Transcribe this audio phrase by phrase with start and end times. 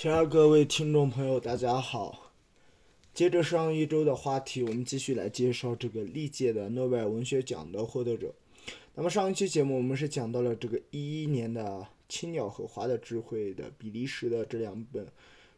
[0.00, 2.32] 亲爱各位听众朋友，大家好。
[3.12, 8.34] 接着上一周的话题，我们继续来介绍这个历届的诺贝尔文学奖的获得者。
[8.94, 11.62] 那么上一期节目我们是讲到了这个一一年的
[12.08, 15.06] 《青鸟和花的智慧》的比利时的这两本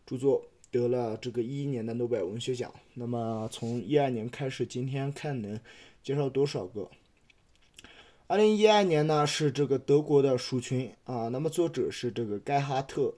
[0.05, 2.75] 著作得了这个一一年的诺贝尔文学奖。
[2.95, 5.57] 那么从一二年开始，今天看能
[6.03, 6.91] 介绍多少个？
[8.27, 13.15] 二零一二年呢是这个德国的鼠群啊，那么作者是这个盖哈特。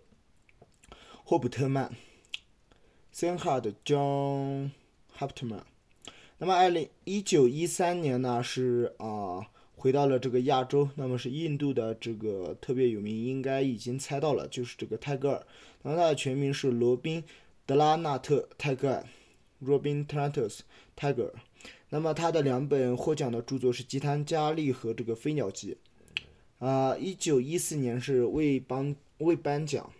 [1.26, 1.90] 霍普特曼
[3.10, 4.72] s e n h a r d John
[5.18, 5.62] Hauptman。
[6.36, 15.46] 那么，二零一九一三年呢是啊回到了这个亚洲，那么是印度的这个特别有名，应该已经猜到了，就是这个泰戈尔。
[15.80, 17.22] 那么他的全名是罗宾·
[17.64, 19.06] 德拉纳特·泰戈尔
[19.64, 20.58] （Robin Tratus
[20.94, 21.30] Tiger）。
[21.88, 25.78] 那么他的两本获奖的著作是《吉檀迦利》和这个《飞鸟集》。
[26.66, 29.90] 啊，一九一四年是未颁未颁奖。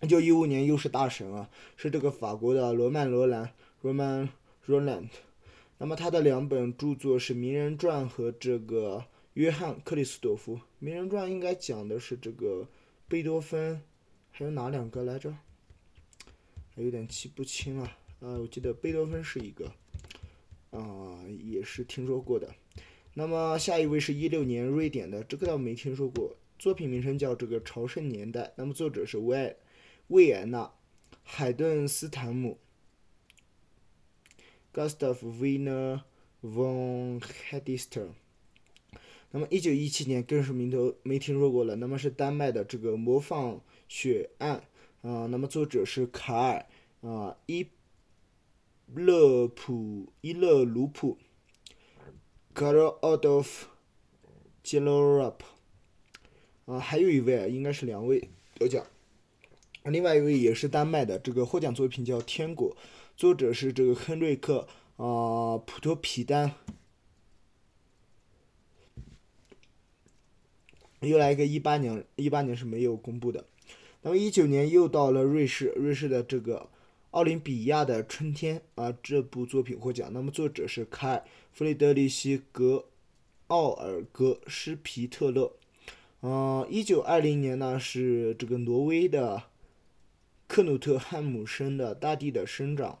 [0.00, 4.28] 一九一五年又是大神啊，是这个法国的罗曼·罗兰 （Roman
[4.64, 5.08] Roland）。
[5.76, 10.56] 那么他的两本著作是《名人传》和这个约翰·克里斯朵夫。
[10.78, 12.68] 《名人传》应该讲的是这个
[13.08, 13.82] 贝多芬，
[14.30, 15.36] 还有哪两个来着？
[16.76, 17.84] 还有点记不清了。
[18.20, 19.72] 啊，我记得贝多芬是一个，
[20.70, 22.48] 啊，也是听说过的。
[23.14, 26.36] 那么下一位是一六年瑞典的，这个倒没听说过。
[26.56, 29.56] 作品名称叫这个《朝圣年代》，那么作者是威。
[30.08, 30.64] 维也纳·
[31.22, 32.58] 海顿斯坦姆
[34.72, 36.02] （Gustav Wiener
[36.42, 38.08] von h e d i s t e r。
[39.30, 41.76] 那么，一九一七年更是名头没听说过了。
[41.76, 44.64] 那么是丹麦的这个《模仿血案》
[45.08, 45.26] 啊。
[45.26, 46.66] 那么作者是卡尔
[47.02, 47.68] 啊伊
[48.94, 51.18] 勒普伊勒鲁普
[52.54, 53.64] （Karl Adolf
[54.62, 55.44] j e l o r p
[56.72, 58.86] 啊，还有一位，应该是两位得奖。
[59.92, 62.70] 另外一位也是丹麦的，这个获奖作品叫《天国》，
[63.16, 66.52] 作者是这个亨瑞克啊普托皮丹。
[71.00, 73.44] 又来一个一八年，一八年是没有公布的。
[74.02, 76.56] 那么一九年又到了瑞士，瑞士的这个
[77.12, 80.10] 《奥林匹亚的春天》啊，这部作品获奖。
[80.12, 82.86] 那么作者是凯·弗雷德里希·格
[83.46, 85.52] 奥尔格施皮特勒。
[86.22, 89.44] 嗯，一九二零年呢是这个挪威的。
[90.48, 92.92] 克努特·汉姆生的《大地的生长》，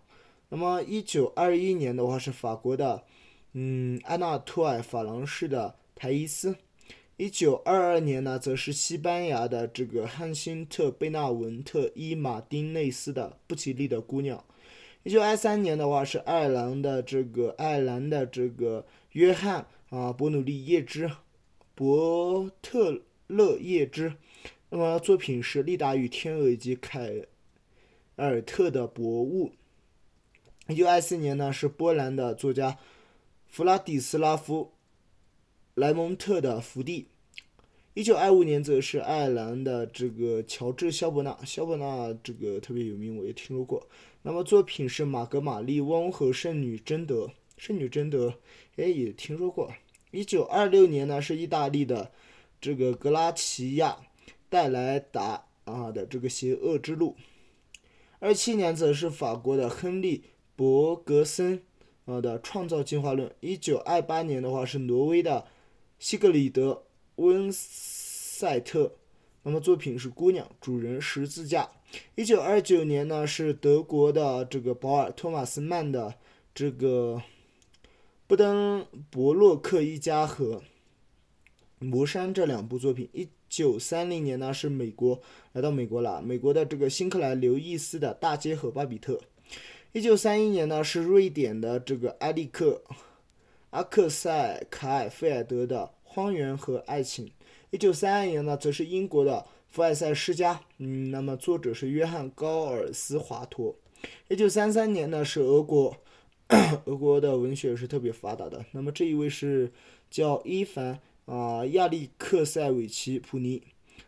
[0.50, 3.02] 那么一九二一年的话是法国的，
[3.54, 6.52] 嗯，安纳托尔·法郎士的《台伊斯》，
[7.16, 14.38] 一九二二年呢则是西班牙的这个汉辛特·贝纳文特·伊马丁内斯的《不吉利的姑娘》，
[15.02, 21.10] 一九二三年的话是爱尔兰的这个爱尔兰的这个约翰啊伯努利叶芝，
[21.74, 24.12] 伯特勒叶芝，
[24.68, 27.24] 那么作品是《利达与天鹅》以及凯。
[28.18, 29.52] 尔特的博物。
[30.68, 32.76] 一九二四年呢，是波兰的作家
[33.46, 34.72] 弗拉迪斯拉夫
[35.74, 37.06] 莱蒙特的福地。
[37.94, 43.88] 一九二五年则是爱尔兰的这个乔治肖伯纳，肖伯纳这个特别有名，我也听说过。
[44.22, 48.34] 那么作品是玛格玛丽翁和圣女贞德，圣女贞德，
[48.76, 49.72] 哎，也听说过。
[50.10, 52.12] 一九二六年呢，是意大利的
[52.60, 53.96] 这个格拉齐亚
[54.48, 57.16] 戴莱达啊的这个邪恶之路。
[58.20, 60.18] 二七年则是法国的亨利·
[60.56, 61.62] 伯格森
[62.04, 63.32] 呃的创造进化论。
[63.40, 65.46] 一九二八年的话是挪威的
[65.98, 66.70] 西格里德·
[67.22, 68.96] 温塞特，
[69.42, 71.70] 那么作品是姑娘，主人十字架。
[72.16, 76.16] 一九二九年呢是德国的这个保尔·托马斯曼的
[76.54, 77.22] 这个
[78.26, 80.62] 布登伯洛克一家和
[81.78, 83.08] 魔山这两部作品。
[83.12, 85.20] 一九三零年呢是美国
[85.52, 89.20] 来到美国了，美国的这个辛克莱刘易斯的大街和巴比特。
[89.92, 92.82] 一九三一年呢是瑞典的这个埃利克
[93.70, 97.30] 阿克塞卡尔菲尔德的荒原和爱情。
[97.70, 103.74] 一九三二年呢则是英国的福尔塞世家，嗯，那么作者是约翰高尔斯华托。
[104.28, 105.96] 一九三三年呢是俄国，
[106.84, 108.64] 俄国的文学是特别发达的。
[108.72, 109.72] 那么这一位是
[110.10, 111.00] 叫伊凡。
[111.28, 113.62] 啊，亚历克塞维奇·普尼，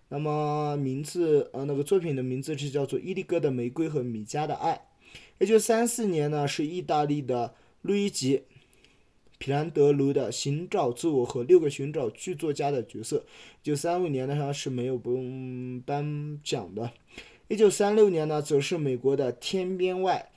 [0.09, 4.89] 那么名字呃，那个作品的名字是叫做《伊利哥的玫瑰和米迦的爱》。
[5.39, 8.39] 一九三四年呢，是意大利的路易吉·
[9.37, 13.27] 皮兰德卢的《寻找自我》和六个寻找剧作家的角色。
[13.63, 16.91] 一九三五年呢，他是没有不用颁奖的。
[17.49, 20.31] 一九三六年呢，则是美国的《天边外》，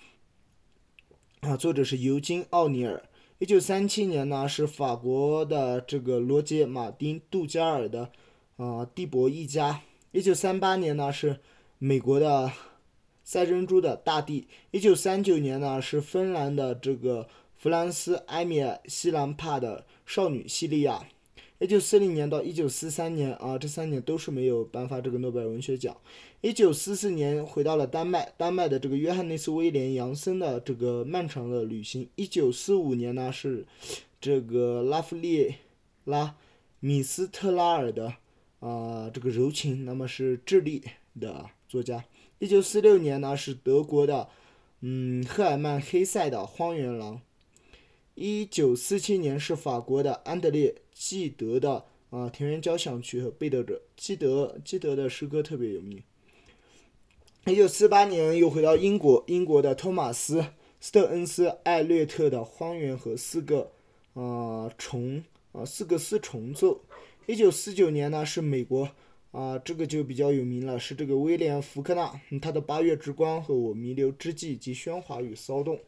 [1.48, 3.02] 啊，作者是尤金·奥尼尔。
[3.44, 8.10] 一九三七年呢，是法国的这个罗杰·马丁·杜加尔的
[8.56, 9.82] 啊蒂博一家。
[10.14, 11.42] 一九三八年呢，是
[11.78, 12.50] 美国的
[13.26, 14.48] 赛珍珠的大地。
[14.72, 21.06] 一九三九年呢是芬兰的这个弗兰斯埃米尔西兰帕的少女西利亚。
[21.64, 25.96] 一九四零年到一九四三年啊，这三年都是没有颁发这个诺贝尔文学奖。
[26.42, 32.10] 一九四四年回到了丹麦，丹麦的这个约翰内斯威廉杨森的这个漫长的旅行。
[32.16, 33.66] 一九四五年呢是
[34.20, 35.56] 这个拉夫列
[36.04, 36.36] 拉
[36.82, 38.14] 米斯特拉尔的
[38.60, 40.84] 啊这个柔情，那么是智利
[41.18, 42.04] 的作家。
[42.40, 44.28] 一九四六年呢是德国的
[44.82, 47.22] 嗯赫尔曼黑塞的荒原狼。
[48.16, 56.04] 一九四七年是法国的安德烈纪德的啊田园交响曲和贝德者，基德基德的诗歌特别有名。
[57.46, 60.46] 一九四八年又回到英国，英国的托马斯
[60.80, 63.72] 斯特恩斯艾略特的荒原和四个
[64.14, 66.82] 啊虫啊四个四重奏。
[67.26, 68.88] 一九四九年呢是美国
[69.32, 75.80] 啊这个就比较有名了，是这个威廉福克纳他的八月之光和我弥留之际及喧哗与骚动。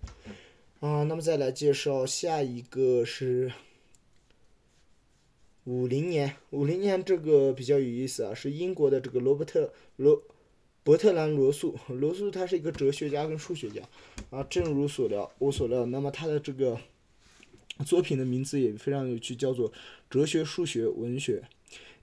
[0.81, 3.51] 啊，那么再来介绍下一个是
[5.63, 10.21] 五零年，五零年这个比较有意思啊，是英国的这个罗伯特罗
[10.83, 13.81] 伯特兰罗素，罗素他是一个哲学家跟数学家
[14.29, 16.77] 啊，正如所料我所料，那么他的这个
[17.83, 19.71] 作品的名字也非常有趣，叫做
[20.09, 21.43] 哲学、数学、文学。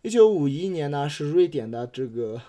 [0.01, 2.43] 一九五一年呢，是瑞典的这个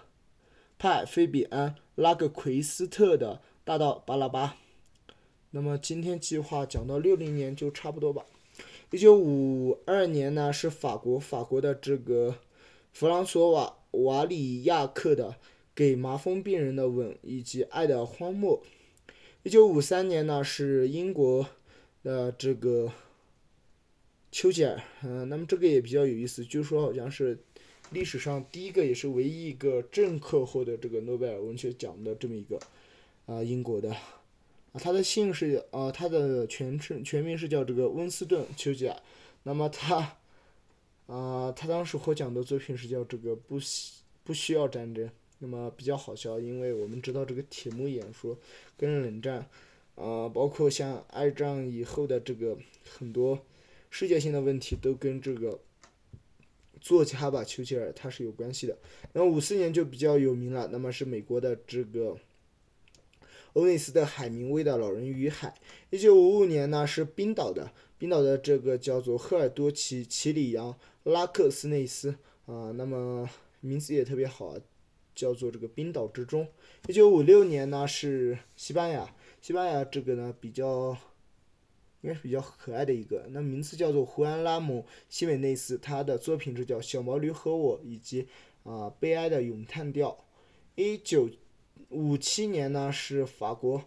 [0.80, 4.58] 派菲比安拉格奎斯特的大道巴拉巴。
[5.56, 8.26] 那么今天计划讲到六零年就差不多吧。
[8.90, 12.36] 一九五二年呢是法国，法国的这个
[12.92, 15.30] 弗朗索瓦瓦里亚克的
[15.76, 18.64] 《给麻风病人的吻》以及《爱的荒漠》。
[19.44, 21.46] 一九五三年呢是英国
[22.02, 22.92] 的这个
[24.32, 27.38] 丘吉尔，嗯，那么这个也比较有意思，据说好像是
[27.92, 32.60] 历史上第一个也是唯一一个政客获得这个诺贝尔文学奖的这么一个
[33.28, 33.96] 啊英国的。
[34.74, 38.98] 啊，他的姓是呃，他的全称全名是叫这个温斯顿·丘吉尔。
[39.44, 40.18] 那么他，
[41.06, 45.08] 啊，他当时获奖的作品是叫这个不需不需要战争。
[45.38, 48.36] 那么比较好笑，因为我们知道这个铁幕演说
[48.76, 49.48] 跟冷战，
[49.94, 52.58] 啊，包括像二战以后的这个
[52.98, 53.40] 很多
[53.92, 55.60] 世界性的问题都跟这个
[56.82, 58.76] 作家吧丘吉尔他是有关系的。
[59.12, 62.18] 那么五四年就比较有名了，那么是美国的这个。
[63.54, 65.50] 欧内斯的海明威的《老人与海》，
[65.92, 72.16] 一九五五年呢是冰岛的，冰岛的这个叫做赫尔多奇奇里扬拉克斯内斯
[72.48, 73.30] 啊，那么
[73.60, 74.60] 名字也特别好啊，
[75.14, 76.48] 叫做这个冰岛之钟。
[76.88, 80.98] 一九五六年呢是西班牙，西班牙这个呢比较
[82.02, 88.28] 应该是比较可爱的一个，那名字叫做胡安拉蒙西美内斯，他的作品就叫《小毛驴和我》以及
[88.64, 90.26] 啊悲哀的咏叹调。
[90.76, 91.30] 一九
[91.90, 93.84] 五七年呢是法国，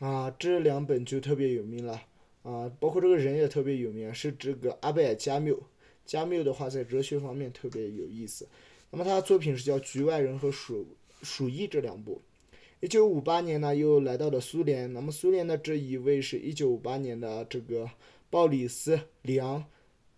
[0.00, 2.02] 啊，这两本就特别有名了，
[2.42, 5.56] 啊，包括这个人也特别有名，是这个阿贝尔加缪。
[6.04, 8.48] 加缪的话在哲学方面特别有意思。
[8.90, 10.86] 那么他的作品是叫《局外人》和《鼠
[11.22, 12.20] 鼠疫》这两部。
[12.80, 17.90] 一九五八年呢又来到了苏联，那么苏联的这一位是一九五八年的这个
[18.30, 19.64] 鲍里斯·里昂，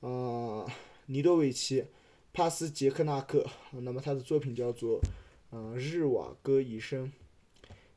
[0.01, 0.67] 啊，
[1.07, 1.83] 尼多维奇·
[2.33, 5.01] 帕斯捷克纳克，那么他的作品叫做。
[5.51, 7.11] 嗯，日瓦戈医生。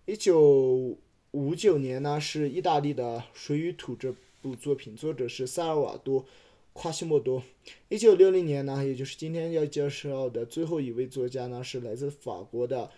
[0.06, 0.98] 一九
[1.32, 6.24] 五九年呢，是意大利的《水与土》这部作品，作者是萨尔瓦多·
[6.72, 7.44] 夸西莫多。
[7.90, 12.90] 一九六零年呢，也就是今天要介绍的最后一位作家呢，是来自法国的，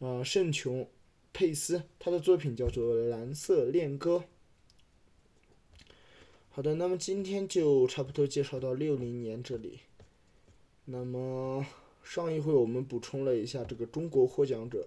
[0.00, 0.84] 呃，圣琼·
[1.32, 4.24] 佩斯，他的作品叫做《蓝色恋歌》。
[6.50, 9.80] 好的，那么今天就差不多介绍到六零年这里。
[10.84, 11.64] 那么。
[12.02, 14.86] 上一回我们补充了一下这个中国获奖者，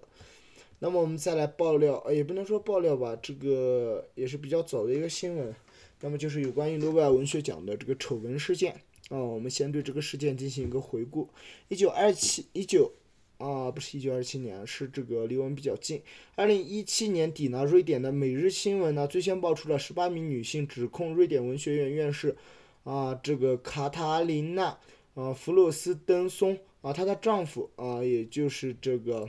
[0.78, 5.54] 那么我们再来爆料，呃也不能说爆料吧，这个也是比较早的一个新闻，
[6.00, 8.72] 那么就是有关于诺贝尔文学奖的这个丑闻事件
[9.08, 11.28] 啊，我们先对这个事件进行一个回顾。
[11.68, 12.92] 一九二七一九
[13.38, 16.02] 啊，不是一九二七年，是这个离我们比较近。
[16.34, 22.36] 二零一七年底呢，瑞典的《每日新闻》呢最先爆出了十八名女性指控瑞典文学院院士
[22.84, 24.78] 啊，这个卡塔琳娜
[25.16, 26.56] 啊弗洛斯登松。
[26.82, 29.28] 啊，她的丈夫啊，也就是这个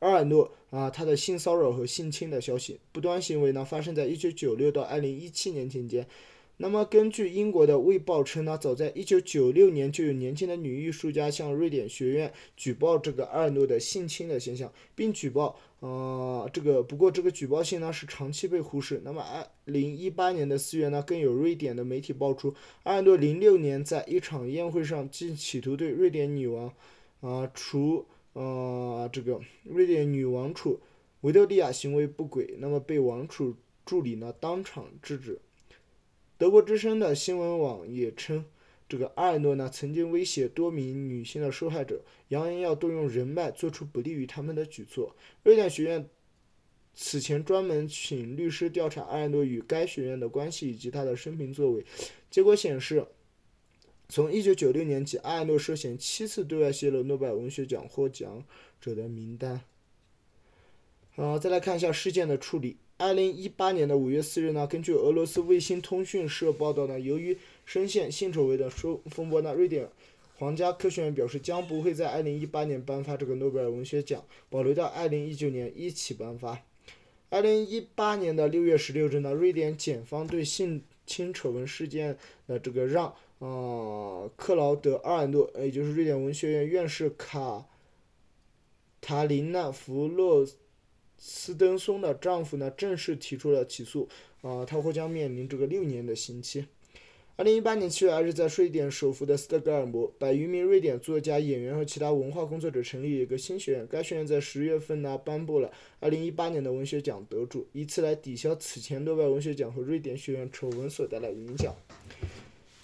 [0.00, 6.06] 阿尔诺啊，他的性骚扰和性侵的消息，不端行为呢，发生在一九九六到二零一七年期间。
[6.62, 19.00] 那么，根据英国的《卫报》称呢，早在一九九六年就有年轻的女艺术家向瑞典学院举报这个阿尔诺的性侵的现象，并举报，呃，这个不过这个举报信呢是长期被忽视。
[19.02, 26.70] 那么，二零一八年的四月呢，更有瑞典的媒体爆出，阿尔诺零六年在一场宴会上，竟企图对瑞典女王，
[27.22, 30.78] 啊，处，呃，这个瑞典女王处，
[31.22, 35.40] 维多利亚行为不轨，那么被王储助理呢当场制止。
[36.40, 38.46] 德国之声的新闻网也称，
[38.88, 45.14] 这个阿尔诺呢曾经威胁多名女性的受害者，扬言要动用人脉做出不利于他们的举措。
[45.42, 46.08] 瑞典学院
[46.94, 51.84] 此前专门请律师调查阿尔诺与该学院的关系以及他的生平作为，
[52.30, 53.04] 结果显示，
[54.08, 58.42] 从1996年起，阿尔诺涉嫌七次对外泄露诺贝尔文学奖获奖
[58.80, 59.60] 者的名单。
[61.10, 62.78] 好，再来看一下事件的处理。
[63.00, 69.88] 二零一八年的五月四日呢，根据俄罗斯卫星通讯社报道呢，由于深陷性丑闻的风风波呢，瑞典
[70.36, 76.62] 皇家科学院表示将不会在二零一八年颁发这个诺贝尔文学奖，保留到二零一九年一起颁发。
[77.30, 83.06] 二零一八年的六月十六日呢，瑞典检方对性侵丑闻事件的这个让
[83.38, 87.66] 啊克劳德阿尔诺，也就是瑞典文学院院士卡
[89.00, 90.46] 塔琳娜弗洛。
[91.22, 94.08] 斯登松的丈夫呢，正式提出了起诉，
[94.40, 96.64] 啊，他或将面临这个六年的刑期。
[97.36, 103.86] 二零一八年七月二日，在瑞典首府的斯德哥尔摩，百余名瑞典作家、演员和其他文化工作者成立一个新学院。
[103.86, 111.74] 该学院在十月份呢，颁布了二零一八年的文学奖得主，以此来抵消此前诺贝尔文学奖和瑞典学院丑闻所带来的影响。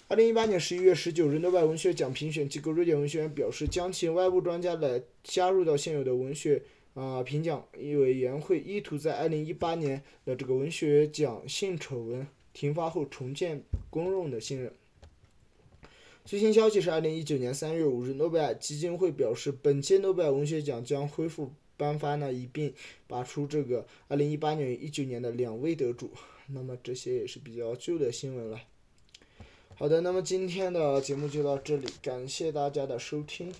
[0.07, 6.61] 二零一八年十一月十九日，诺贝尔文学奖评选机构瑞典文学院表示，将请外部专家来加入到现有的文学。
[6.97, 13.61] 啊，评奖委员会意图在二零一八年的这个文学奖性丑闻停发后重建
[13.91, 14.73] 公众的信任。
[16.25, 22.73] 最新消息是，二零一九年三月五日，诺贝尔基金会表示，本届诺贝尔文学奖将恢复颁发呢，一并
[23.05, 26.09] 拔出这个二零一八年与一九年的两位得主。
[26.47, 28.59] 那么这些也是比较旧的新闻了。
[29.75, 33.53] 好的，那么今天的节目就到这里，感谢大家的收听。